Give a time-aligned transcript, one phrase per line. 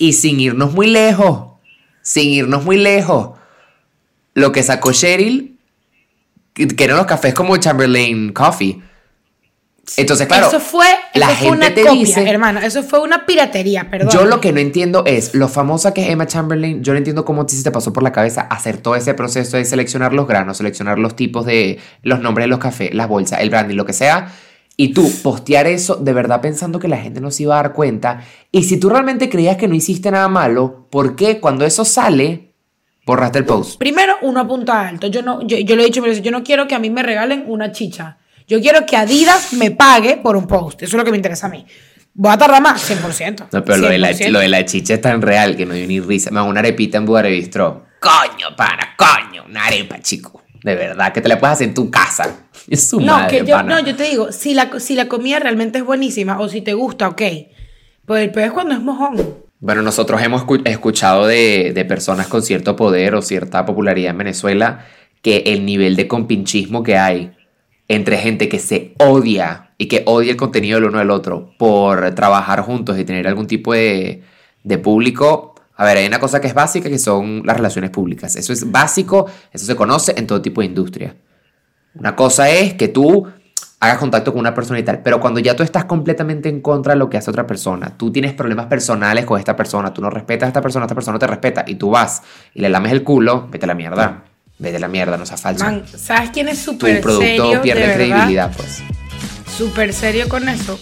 [0.00, 1.58] Y sin irnos muy lejos,
[2.00, 3.38] sin irnos muy lejos,
[4.32, 5.58] lo que sacó Cheryl,
[6.54, 8.80] que eran los cafés como Chamberlain Coffee.
[9.98, 12.60] Entonces, claro, eso fue, la eso fue gente una te copia, dice- hermano.
[12.60, 14.08] Eso fue una piratería, perdón.
[14.10, 16.82] Yo lo que no entiendo es lo famosa que es Emma Chamberlain.
[16.82, 19.12] Yo no entiendo cómo a ti se te pasó por la cabeza hacer todo ese
[19.12, 23.06] proceso de seleccionar los granos, seleccionar los tipos de los nombres de los cafés, las
[23.06, 24.32] bolsas, el branding, lo que sea.
[24.80, 27.74] Y tú postear eso de verdad pensando que la gente no se iba a dar
[27.74, 28.24] cuenta.
[28.50, 32.54] Y si tú realmente creías que no hiciste nada malo, ¿por qué cuando eso sale
[33.04, 33.78] borraste el post?
[33.78, 35.08] Primero, uno apunta alto.
[35.08, 37.44] Yo no, yo, yo lo he dicho, yo no quiero que a mí me regalen
[37.46, 38.16] una chicha.
[38.48, 40.82] Yo quiero que Adidas me pague por un post.
[40.82, 41.66] Eso es lo que me interesa a mí.
[42.14, 42.90] ¿Voy a tardar más?
[42.90, 43.48] 100%.
[43.52, 44.30] No, pero lo de, la, 100%.
[44.30, 46.30] lo de la chicha es tan real que no dio ni risa.
[46.30, 47.84] Me hago una arepita en Bugarevistro.
[48.00, 50.42] Coño, pana, coño, una arepa, chico.
[50.62, 52.36] De verdad, que te la puedes hacer en tu casa.
[52.68, 53.80] Es su No, madre, que yo, pana.
[53.80, 56.74] no, yo te digo, si la, si la comida realmente es buenísima o si te
[56.74, 57.22] gusta, ok.
[58.06, 59.16] Pero el peor es cuando es mojón.
[59.60, 64.18] Bueno, nosotros hemos escu- escuchado de, de personas con cierto poder o cierta popularidad en
[64.18, 64.86] Venezuela
[65.22, 67.32] que el nivel de compinchismo que hay
[67.88, 72.14] entre gente que se odia y que odia el contenido del uno del otro por
[72.14, 74.22] trabajar juntos y tener algún tipo de,
[74.62, 75.49] de público.
[75.80, 78.36] A ver, hay una cosa que es básica que son las relaciones públicas.
[78.36, 81.16] Eso es básico, eso se conoce en todo tipo de industria.
[81.94, 83.26] Una cosa es que tú
[83.80, 86.92] hagas contacto con una persona y tal, pero cuando ya tú estás completamente en contra
[86.92, 90.10] de lo que hace otra persona, tú tienes problemas personales con esta persona, tú no
[90.10, 92.92] respetas a esta persona, esta persona no te respeta, y tú vas y le lames
[92.92, 94.24] el culo, vete a la mierda.
[94.58, 95.64] Vete a la mierda, no seas falso.
[95.64, 97.62] Man, ¿sabes quién es tu súper producto serio?
[97.62, 97.96] pierde de verdad?
[97.96, 98.82] credibilidad, pues.
[99.56, 100.78] Súper serio con eso.